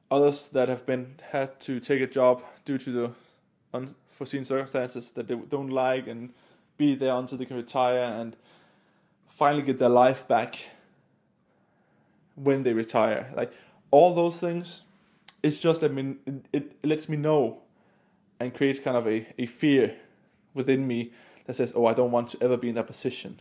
[0.09, 3.11] others that have been had to take a job due to the
[3.73, 6.33] unforeseen circumstances that they don't like and
[6.77, 8.35] be there until they can retire and
[9.29, 10.69] finally get their life back
[12.35, 13.31] when they retire.
[13.35, 13.53] Like
[13.91, 14.83] all those things,
[15.43, 16.17] it's just I mean
[16.51, 17.61] it, it lets me know
[18.39, 19.95] and creates kind of a, a fear
[20.55, 21.11] within me
[21.45, 23.39] that says, Oh, I don't want to ever be in that position.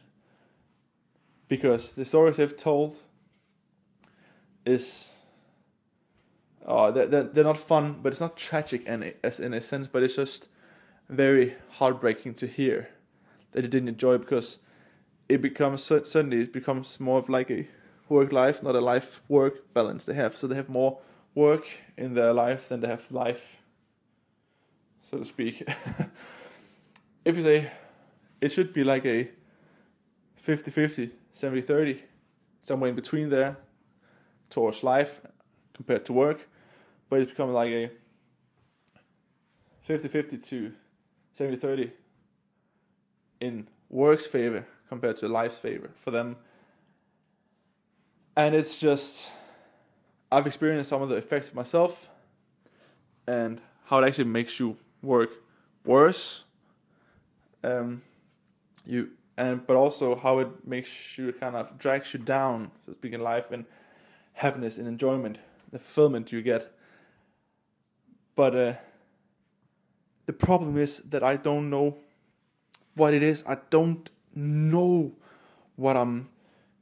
[1.48, 2.98] Because the stories they've told
[4.66, 5.14] is
[6.66, 9.88] uh, they're, they're, they're not fun, but it's not tragic in, as in a sense,
[9.88, 10.48] but it's just
[11.08, 12.88] very heartbreaking to hear
[13.52, 14.58] that you didn't enjoy because
[15.28, 17.68] it becomes suddenly it becomes more of like a
[18.08, 20.36] work life, not a life work balance they have.
[20.36, 20.98] So they have more
[21.34, 21.64] work
[21.96, 23.58] in their life than they have life,
[25.02, 25.66] so to speak.
[27.24, 27.70] if you say
[28.40, 29.30] it should be like a
[30.36, 32.02] 50 50, 70 30,
[32.60, 33.56] somewhere in between there
[34.50, 35.20] towards life
[35.72, 36.48] compared to work,
[37.08, 37.90] but it's becoming like a
[39.82, 40.72] 50 50 to
[41.32, 41.90] 70 30
[43.40, 46.36] in work's favor compared to life's favor for them.
[48.36, 49.30] And it's just,
[50.30, 52.08] I've experienced some of the effects myself
[53.26, 55.30] and how it actually makes you work
[55.84, 56.44] worse.
[57.64, 58.02] Um,
[58.84, 63.18] you and but also how it makes you kind of drags you down, so to
[63.18, 63.64] life and
[64.34, 65.38] happiness and enjoyment,
[65.72, 66.70] the fulfillment you get.
[68.36, 68.74] But uh,
[70.26, 71.96] the problem is that I don't know
[72.94, 73.42] what it is.
[73.46, 75.12] I don't know
[75.76, 76.28] what I'm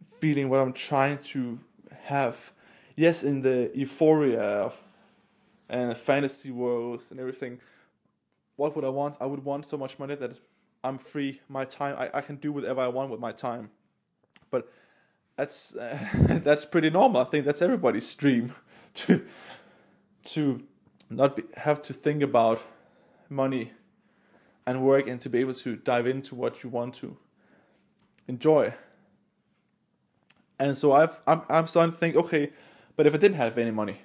[0.05, 1.59] feeling, what I'm trying to
[2.05, 2.53] have.
[2.97, 4.81] Yes, in the euphoria of
[5.69, 7.61] and fantasy worlds and everything,
[8.57, 9.17] what would I want?
[9.21, 10.39] I would want so much money that
[10.85, 11.41] I'm free.
[11.49, 13.71] My time, I, I can do whatever I want with my time.
[14.51, 14.69] But
[15.37, 15.99] that's uh,
[16.45, 17.21] that's pretty normal.
[17.21, 18.53] I think that's everybody's dream
[18.95, 19.25] to
[20.25, 20.63] to
[21.11, 22.63] not be, have to think about
[23.29, 23.73] money
[24.67, 27.17] and work and to be able to dive into what you want to
[28.29, 28.75] enjoy.
[30.59, 32.51] And so I've I'm I'm starting to think, okay,
[32.97, 34.03] but if I didn't have any money,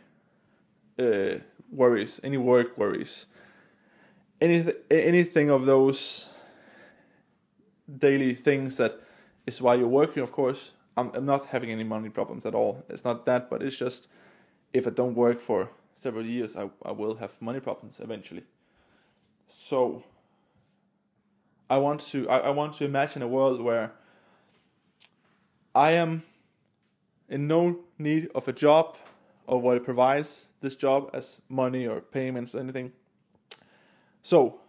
[0.99, 1.39] uh,
[1.71, 3.27] worries, any work worries,
[4.39, 6.33] anything anything of those
[7.88, 9.00] daily things that
[9.45, 10.73] is why you're working, of course.
[10.95, 12.84] I'm I'm not having any money problems at all.
[12.89, 14.10] It's not that, but it's just
[14.73, 18.43] if I don't work for several years, I I will have money problems eventually.
[19.47, 20.04] So
[21.69, 23.91] I want to I, I want to imagine a world where
[25.76, 26.23] I am
[27.30, 28.97] in no need of a job
[29.45, 32.91] or what it provides this job as money or payments or anything.
[34.21, 34.60] So,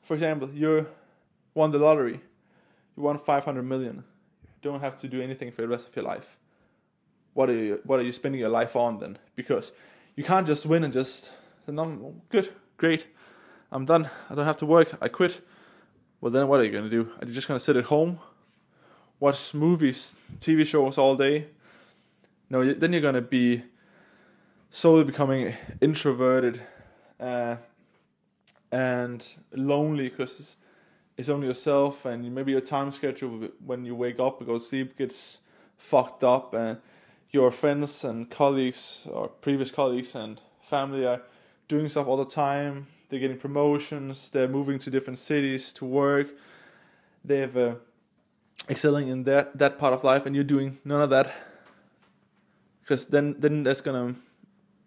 [0.00, 0.86] for example, you
[1.54, 2.20] won the lottery,
[2.96, 4.04] you won 500 million.
[4.44, 6.38] You don't have to do anything for the rest of your life.
[7.34, 9.18] What are you, what are you spending your life on then?
[9.34, 9.72] Because
[10.16, 11.32] you can't just win and just,
[11.66, 13.06] no, good, great,
[13.70, 14.10] I'm done.
[14.28, 14.98] I don't have to work.
[15.00, 15.40] I quit.
[16.20, 17.10] Well, then what are you going to do?
[17.20, 18.20] Are you just going to sit at home,
[19.18, 21.46] watch movies, TV shows all day?
[22.50, 23.62] No, then you're going to be
[24.70, 26.60] slowly becoming introverted
[27.18, 27.56] uh,
[28.70, 30.58] and lonely because
[31.22, 34.64] it's, only yourself and maybe your time schedule when you wake up and go to
[34.64, 35.38] sleep gets
[35.78, 36.78] fucked up and
[37.30, 41.22] your friends and colleagues or previous colleagues and family are
[41.68, 42.86] doing stuff all the time.
[43.08, 46.28] They're getting promotions, they're moving to different cities to work,
[47.24, 47.74] they're uh,
[48.68, 51.32] excelling in that that part of life, and you're doing none of that.
[52.80, 54.14] Because then then that's gonna,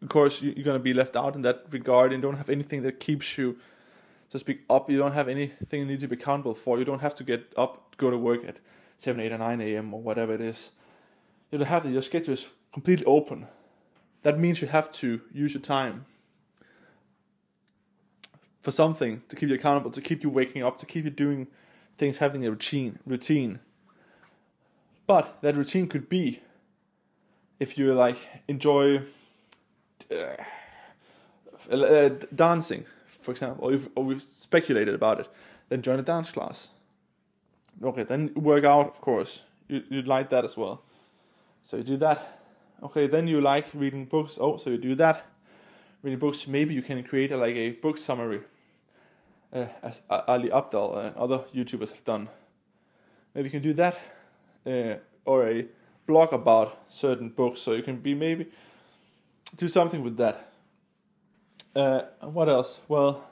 [0.01, 2.99] of course, you're gonna be left out in that regard, and don't have anything that
[2.99, 3.57] keeps you,
[4.35, 4.89] to speak up.
[4.89, 6.77] You don't have anything you need to be accountable for.
[6.77, 8.59] You don't have to get up, go to work at
[8.97, 9.93] seven, eight, or nine a.m.
[9.93, 10.71] or whatever it is.
[11.51, 11.91] You don't have that.
[11.91, 13.47] Your schedule is completely open.
[14.23, 16.05] That means you have to use your time
[18.59, 21.47] for something to keep you accountable, to keep you waking up, to keep you doing
[21.97, 22.99] things, having a routine.
[23.05, 23.59] Routine.
[25.07, 26.41] But that routine could be
[27.59, 28.17] if you like
[28.47, 29.01] enjoy
[30.11, 30.35] uh,
[31.71, 32.85] uh, dancing,
[33.25, 35.27] for example, or, you've, or we speculated about it,
[35.69, 36.69] then join a dance class.
[37.83, 39.43] Okay, then work out, of course.
[39.67, 40.83] You you like that as well,
[41.63, 42.39] so you do that.
[42.81, 44.38] Okay, then you like reading books.
[44.39, 45.25] Oh, so you do that.
[46.03, 46.47] Reading books.
[46.47, 48.41] Maybe you can create a, like a book summary
[49.51, 52.29] uh, as Ali Abdaal and other YouTubers have done.
[53.33, 53.99] Maybe you can do that,
[54.65, 55.65] uh, or a
[56.05, 58.45] blog about certain books, so you can be maybe
[59.57, 60.51] do something with that.
[61.75, 62.79] Uh, what else?
[62.88, 63.23] Well,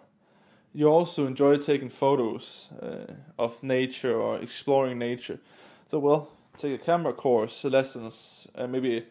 [0.73, 5.39] you also enjoy taking photos uh, of nature or exploring nature.
[5.87, 9.05] So, well, take a camera course, lessons, uh, maybe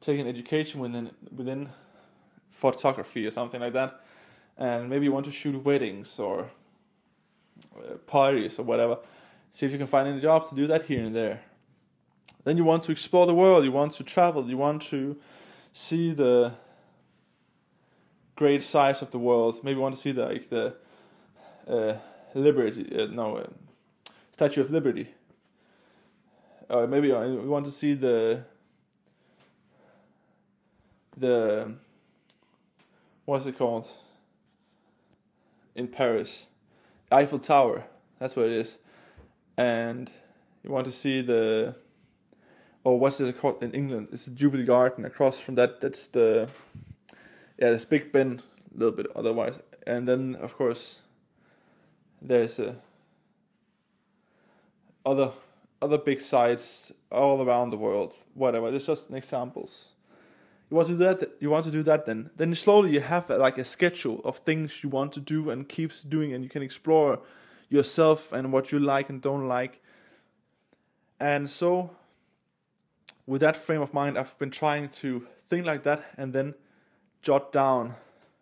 [0.00, 1.68] take an education within within
[2.50, 4.02] photography or something like that
[4.58, 6.50] and maybe you want to shoot weddings or
[7.76, 8.98] uh, parties or whatever.
[9.50, 11.42] See if you can find any jobs to do that here and there.
[12.44, 15.16] Then you want to explore the world, you want to travel, you want to
[15.72, 16.52] see the
[18.42, 19.62] great sights of the world.
[19.62, 20.74] Maybe want to see the like the
[21.68, 21.94] uh,
[22.34, 23.46] Liberty, uh, no, uh,
[24.32, 25.06] Statue of Liberty.
[26.68, 28.44] Or maybe we want to see the
[31.16, 31.74] the
[33.26, 33.86] what's it called?
[35.74, 36.46] in Paris.
[37.10, 37.84] Eiffel Tower,
[38.18, 38.78] that's what it is.
[39.56, 40.12] And
[40.62, 41.74] You want to see the
[42.84, 44.08] or what's it called in England?
[44.12, 45.04] It's the Jubilee Garden.
[45.04, 46.48] Across from that, that's the
[47.58, 48.40] yeah, there's Big Ben
[48.74, 51.00] a little bit otherwise, and then of course
[52.20, 52.76] there's a
[55.04, 55.32] other
[55.82, 58.14] other big sites all around the world.
[58.34, 58.68] Whatever.
[58.68, 59.88] It's just examples.
[60.70, 61.32] You want to do that.
[61.40, 62.06] You want to do that.
[62.06, 65.50] Then, then slowly you have uh, like a schedule of things you want to do
[65.50, 67.20] and keeps doing, and you can explore
[67.68, 69.82] yourself and what you like and don't like.
[71.20, 71.90] And so,
[73.26, 76.54] with that frame of mind, I've been trying to think like that and then
[77.22, 77.94] jot down,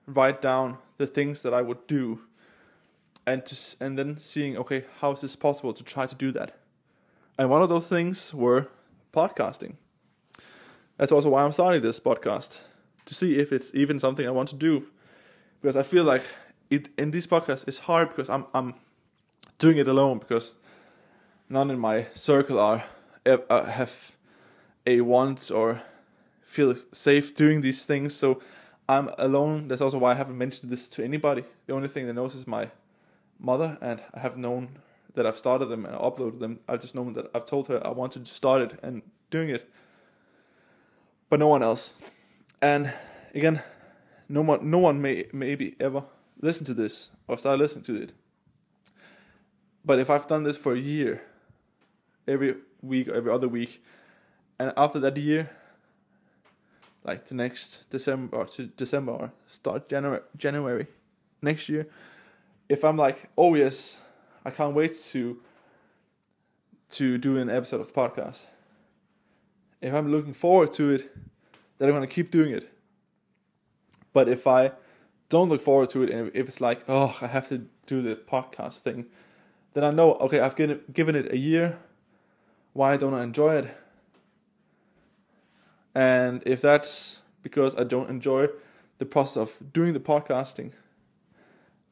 [0.07, 2.21] write down the things that I would do,
[3.27, 6.59] and to and then seeing okay, how is this possible to try to do that?
[7.39, 8.69] And one of those things were
[9.13, 9.75] podcasting.
[10.97, 12.61] That's also why I'm starting this podcast
[13.07, 14.87] to see if it's even something I want to do,
[15.61, 16.23] because I feel like
[16.69, 18.75] it in this podcast it's hard because I'm I'm
[19.59, 20.57] doing it alone because
[21.49, 22.85] none in my circle are
[23.27, 24.17] uh, have
[24.87, 25.83] a want or
[26.43, 28.15] feel safe doing these things.
[28.15, 28.41] So
[28.91, 29.69] I'm alone.
[29.69, 31.45] That's also why I haven't mentioned this to anybody.
[31.69, 32.71] The only thing that knows is my
[33.39, 34.81] mother, and I have known
[35.15, 36.59] that I've started them and uploaded them.
[36.69, 39.71] I've just known that I've told her I wanted to start it and doing it,
[41.29, 42.03] but no one else.
[42.61, 42.93] And
[43.33, 43.63] again,
[44.29, 46.03] no one, no one may maybe ever
[46.41, 48.13] listen to this or start listening to it.
[49.85, 51.23] But if I've done this for a year,
[52.27, 53.85] every week every other week,
[54.59, 55.49] and after that year,
[57.05, 60.87] like the next December or to December or start January January
[61.43, 61.87] next year,
[62.69, 64.03] if I'm like, oh yes,
[64.45, 65.39] I can't wait to
[66.91, 68.47] to do an episode of the podcast.
[69.81, 71.17] If I'm looking forward to it,
[71.79, 72.71] then I'm gonna keep doing it.
[74.13, 74.73] But if I
[75.29, 78.17] don't look forward to it, and if it's like, oh, I have to do the
[78.17, 79.07] podcast thing,
[79.73, 81.79] then I know, okay, I've given given it a year.
[82.73, 83.77] Why don't I enjoy it?
[85.95, 88.49] And if that's because I don't enjoy
[88.99, 90.73] the process of doing the podcasting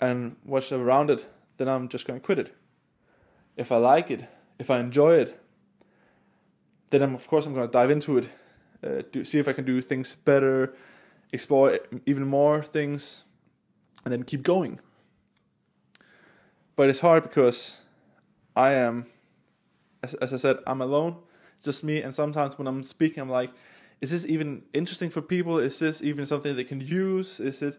[0.00, 1.26] and what's around it,
[1.56, 2.54] then I'm just going to quit it.
[3.56, 4.28] If I like it,
[4.58, 5.40] if I enjoy it,
[6.90, 8.30] then I'm, of course I'm going to dive into it,
[8.84, 10.74] uh, do, see if I can do things better,
[11.32, 13.24] explore even more things,
[14.04, 14.80] and then keep going.
[16.76, 17.80] But it's hard because
[18.54, 19.06] I am,
[20.02, 21.16] as, as I said, I'm alone.
[21.62, 23.50] Just me, and sometimes when I'm speaking, I'm like,
[24.00, 25.58] is this even interesting for people?
[25.58, 27.40] Is this even something they can use?
[27.40, 27.78] Is it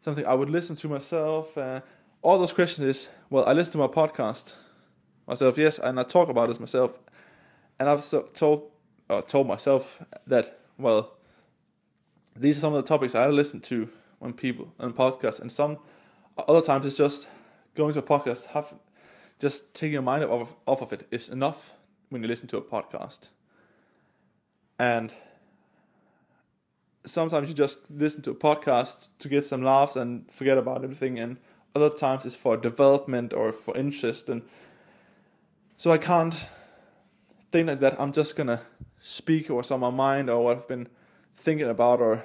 [0.00, 1.56] something I would listen to myself?
[1.56, 1.80] Uh,
[2.22, 4.56] all those questions is well, I listen to my podcast
[5.26, 6.98] myself, yes, and I talk about this myself,
[7.78, 8.70] and I've so told
[9.08, 11.16] uh, told myself that well,
[12.36, 13.88] these are some of the topics I listen to
[14.18, 15.78] when people on podcasts, and some
[16.36, 17.28] other times it's just
[17.74, 18.74] going to a podcast, have
[19.38, 21.74] just taking your mind off off of it is enough
[22.10, 23.30] when you listen to a podcast,
[24.78, 25.14] and
[27.04, 31.18] sometimes you just listen to a podcast to get some laughs and forget about everything
[31.18, 31.36] and
[31.74, 34.42] other times it's for development or for interest and
[35.76, 36.46] so I can't
[37.50, 38.62] think like that I'm just gonna
[38.98, 40.88] speak what's on my mind or what I've been
[41.36, 42.24] thinking about or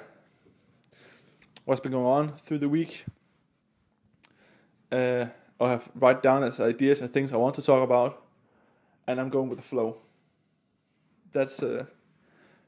[1.64, 3.04] what's been going on through the week.
[4.90, 5.26] Uh,
[5.60, 8.24] or have write down as ideas and things I want to talk about,
[9.06, 9.98] and I'm going with the flow.
[11.30, 11.84] That's uh,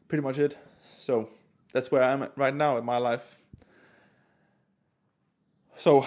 [0.07, 0.57] pretty much it.
[0.95, 1.29] So
[1.73, 3.37] that's where I'm at right now in my life.
[5.77, 6.07] So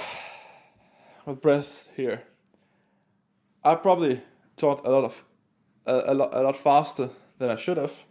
[1.26, 2.24] with breath here.
[3.63, 4.22] I probably
[4.55, 5.24] talked a lot of
[5.86, 7.09] a, a lot a lot faster
[7.39, 8.03] than I should have.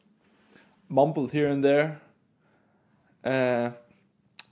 [0.88, 2.00] Mumbled here and there.
[3.24, 3.70] Uh,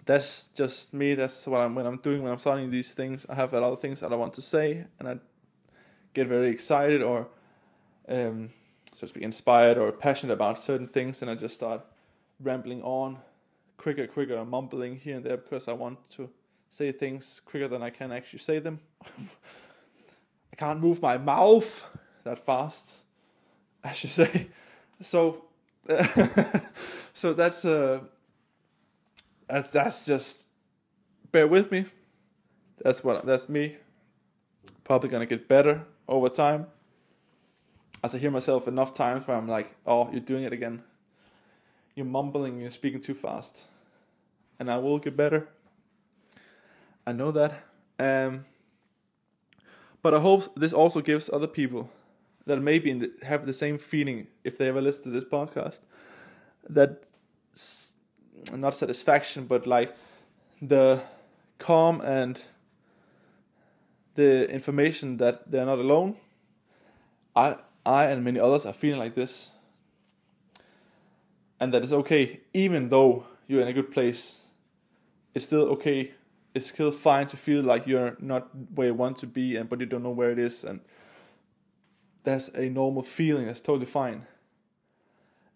[0.07, 1.15] that's just me.
[1.15, 3.27] That's what I'm when I'm doing when I'm starting these things.
[3.29, 5.19] I have a lot of things that I want to say, and I
[6.15, 7.29] get very excited or,
[8.09, 8.51] um,
[8.93, 11.83] so to speak, inspired or passionate about certain things, and I just start
[12.43, 13.19] rambling on,
[13.77, 16.31] quicker, quicker, mumbling here and there because I want to
[16.69, 18.81] say things quicker than I can actually say them.
[20.53, 21.87] I can't move my mouth
[22.25, 22.99] that fast,
[23.83, 24.49] I should say.
[25.01, 25.45] So,
[27.13, 28.01] so that's uh,
[29.49, 30.47] that's that's just
[31.33, 31.87] bear with me.
[32.85, 33.77] That's what that's me.
[34.85, 36.67] Probably gonna get better over time.
[38.05, 40.83] As I hear myself enough times where I'm like, "Oh, you're doing it again.
[41.95, 42.61] You're mumbling.
[42.61, 43.67] You're speaking too fast,"
[44.59, 45.49] and I will get better.
[47.07, 47.53] I know that.
[47.99, 48.45] Um,
[50.03, 51.91] but I hope this also gives other people
[52.47, 55.81] that maybe have the same feeling if they ever listen to this podcast
[56.69, 57.05] that
[58.53, 59.95] not satisfaction but like
[60.61, 61.01] the
[61.59, 62.43] calm and
[64.15, 66.17] the information that they're not alone
[67.37, 69.52] i I and many others are feeling like this,
[71.63, 74.47] and that it's okay, even though you're in a good place.
[75.33, 76.11] It's still okay.
[76.55, 79.79] It's still fine to feel like you're not where you want to be, and but
[79.79, 80.81] you don't know where it is, and
[82.25, 83.47] that's a normal feeling.
[83.47, 84.27] That's totally fine.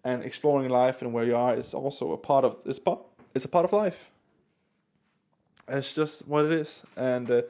[0.05, 3.01] And exploring life and where you are is also a part of it's part
[3.35, 4.09] it's a part of life.
[5.67, 7.43] It's just what it is, and uh,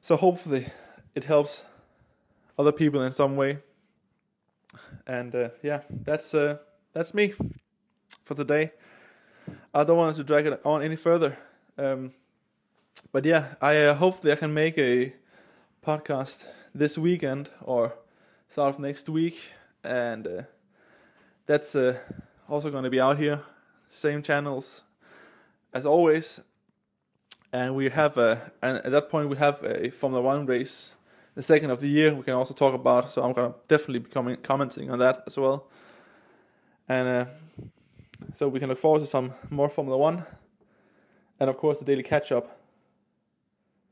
[0.00, 0.66] so hopefully
[1.14, 1.64] it helps
[2.58, 3.58] other people in some way.
[5.06, 6.58] And uh, yeah, that's uh,
[6.96, 7.34] that's me
[8.24, 8.72] for today.
[9.74, 11.36] I don't want to drag it on any further.
[11.76, 12.10] Um,
[13.12, 15.12] but yeah, I uh, hope that I can make a
[15.84, 17.92] podcast this weekend or
[18.48, 19.52] start of next week,
[19.84, 20.42] and uh,
[21.44, 21.98] that's uh,
[22.48, 23.42] also going to be out here,
[23.90, 24.82] same channels
[25.74, 26.40] as always.
[27.52, 30.96] And we have a, and at that point we have a Formula One race,
[31.34, 32.14] the second of the year.
[32.14, 33.10] We can also talk about.
[33.12, 35.68] So I'm gonna definitely be commenting on that as well.
[36.88, 37.26] And uh,
[38.32, 40.24] so we can look forward to some more Formula One,
[41.40, 42.60] and of course the daily catch up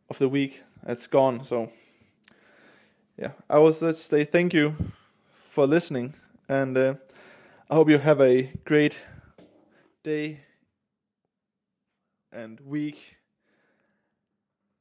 [0.08, 0.62] of the week.
[0.86, 1.44] It's gone.
[1.44, 1.70] So
[3.16, 4.74] yeah, I will just say thank you
[5.32, 6.14] for listening,
[6.48, 6.94] and uh,
[7.70, 9.00] I hope you have a great
[10.02, 10.40] day
[12.32, 13.16] and week,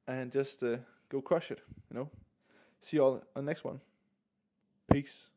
[0.08, 0.78] and just uh,
[1.10, 1.62] go crush it.
[1.90, 2.10] You know.
[2.80, 3.80] See you all on the next one.
[4.92, 5.30] Peace.